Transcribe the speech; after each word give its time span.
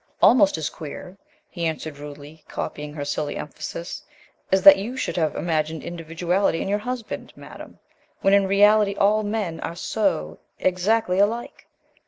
"Almost 0.19 0.57
as 0.57 0.71
queer," 0.71 1.15
he 1.47 1.67
answered 1.67 1.99
rudely, 1.99 2.43
copying 2.47 2.91
her 2.95 3.05
silly 3.05 3.35
emphasis, 3.37 4.01
"as 4.51 4.63
that 4.63 4.77
you 4.77 4.97
should 4.97 5.15
have 5.15 5.35
imagined 5.35 5.83
individuality 5.83 6.59
in 6.59 6.67
your 6.67 6.79
husband, 6.79 7.31
Madame, 7.35 7.77
when 8.21 8.33
in 8.33 8.47
reality 8.47 8.95
all 8.95 9.21
men 9.21 9.59
are 9.59 9.75
so 9.75 10.39
exactly 10.57 11.19
alike!" 11.19 11.67